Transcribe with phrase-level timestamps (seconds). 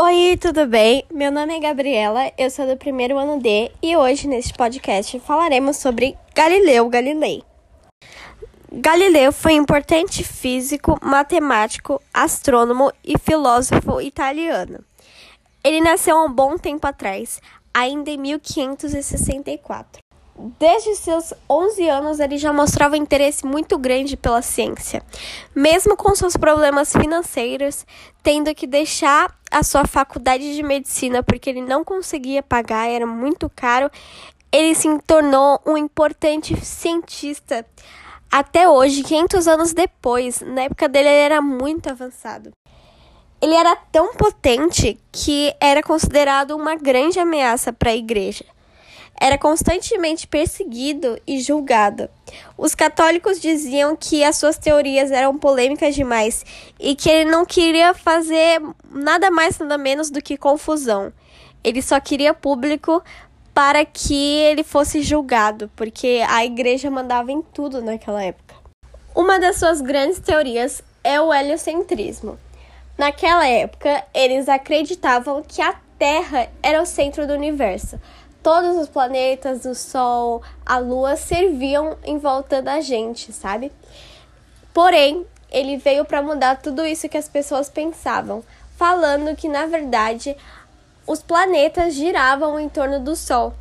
[0.00, 1.04] Oi, tudo bem?
[1.12, 5.76] Meu nome é Gabriela, eu sou do primeiro ano D e hoje neste podcast falaremos
[5.78, 7.42] sobre Galileu Galilei.
[8.72, 14.84] Galileu foi um importante físico, matemático, astrônomo e filósofo italiano.
[15.64, 17.40] Ele nasceu há um bom tempo atrás,
[17.74, 20.07] ainda em 1564.
[20.56, 25.02] Desde seus 11 anos, ele já mostrava interesse muito grande pela ciência.
[25.52, 27.84] Mesmo com seus problemas financeiros,
[28.22, 33.50] tendo que deixar a sua faculdade de medicina porque ele não conseguia pagar, era muito
[33.50, 33.90] caro,
[34.52, 37.66] ele se tornou um importante cientista.
[38.30, 42.52] Até hoje, 500 anos depois, na época dele, ele era muito avançado.
[43.42, 48.44] Ele era tão potente que era considerado uma grande ameaça para a igreja
[49.20, 52.08] era constantemente perseguido e julgado.
[52.56, 56.44] Os católicos diziam que as suas teorias eram polêmicas demais
[56.78, 58.60] e que ele não queria fazer
[58.90, 61.12] nada mais nada menos do que confusão.
[61.64, 63.02] Ele só queria público
[63.52, 68.54] para que ele fosse julgado, porque a igreja mandava em tudo naquela época.
[69.14, 72.38] Uma das suas grandes teorias é o heliocentrismo.
[72.96, 78.00] Naquela época, eles acreditavam que a Terra era o centro do universo,
[78.42, 83.72] todos os planetas, o Sol, a Lua serviam em volta da gente, sabe?
[84.72, 88.44] Porém, ele veio para mudar tudo isso que as pessoas pensavam,
[88.76, 90.36] falando que na verdade
[91.06, 93.54] os planetas giravam em torno do Sol.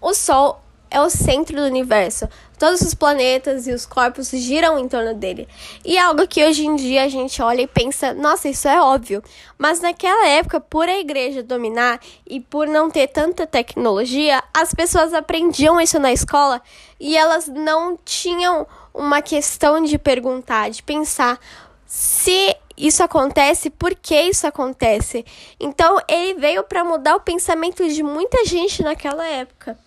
[0.00, 2.28] O Sol é o centro do universo.
[2.58, 5.46] Todos os planetas e os corpos giram em torno dele.
[5.84, 8.80] E é algo que hoje em dia a gente olha e pensa, nossa, isso é
[8.80, 9.22] óbvio.
[9.58, 15.12] Mas naquela época, por a igreja dominar e por não ter tanta tecnologia, as pessoas
[15.12, 16.62] aprendiam isso na escola
[16.98, 21.38] e elas não tinham uma questão de perguntar, de pensar
[21.84, 25.26] se isso acontece, por que isso acontece.
[25.60, 29.85] Então ele veio para mudar o pensamento de muita gente naquela época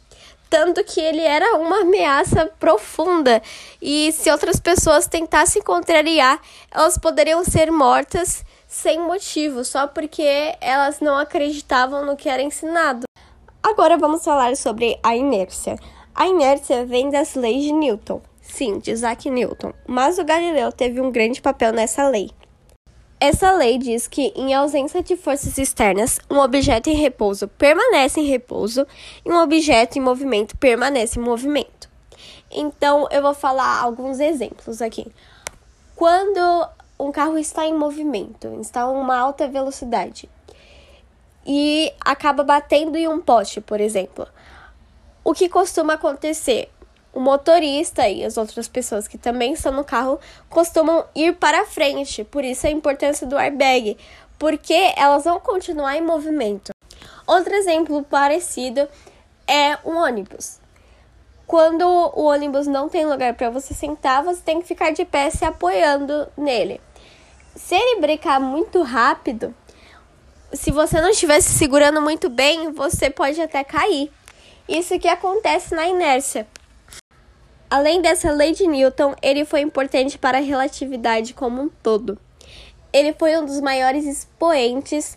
[0.50, 3.41] tanto que ele era uma ameaça profunda.
[3.81, 6.40] E se outras pessoas tentassem contrariar,
[6.72, 13.03] elas poderiam ser mortas sem motivo, só porque elas não acreditavam no que era ensinado.
[13.62, 15.78] Agora vamos falar sobre a inércia.
[16.16, 18.22] A inércia vem das leis de Newton.
[18.41, 19.73] Sim, de Isaac Newton.
[19.88, 22.31] Mas o Galileu teve um grande papel nessa lei.
[23.22, 28.25] Essa lei diz que, em ausência de forças externas, um objeto em repouso permanece em
[28.25, 28.88] repouso
[29.25, 31.90] e um objeto em movimento permanece em movimento.
[32.50, 35.06] Então, eu vou falar alguns exemplos aqui.
[35.97, 36.40] Quando
[36.97, 40.29] um carro está em movimento, está a uma alta velocidade
[41.46, 44.25] e acaba batendo em um poste, por exemplo,
[45.25, 46.69] o que costuma acontecer?
[47.14, 52.24] O motorista e as outras pessoas que também estão no carro costumam ir para frente,
[52.24, 53.97] por isso a importância do airbag,
[54.38, 56.72] porque elas vão continuar em movimento.
[57.25, 58.88] Outro exemplo parecido
[59.47, 60.59] é um ônibus.
[61.46, 65.30] Quando o ônibus não tem lugar para você sentar, você tem que ficar de pé
[65.30, 66.80] se apoiando nele.
[67.56, 69.53] Se ele brincar muito rápido,
[70.53, 74.12] se você não estiver se segurando muito bem, você pode até cair.
[74.68, 76.47] Isso que acontece na inércia.
[77.69, 82.18] Além dessa lei de Newton, ele foi importante para a relatividade como um todo.
[82.91, 85.16] Ele foi um dos maiores expoentes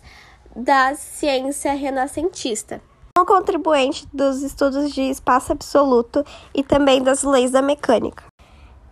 [0.55, 2.79] da ciência renascentista.
[3.17, 8.23] Um contribuinte dos estudos de espaço absoluto e também das leis da mecânica.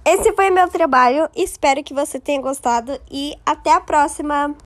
[0.03, 4.55] Esse foi meu trabalho, espero que você tenha gostado e até a próxima!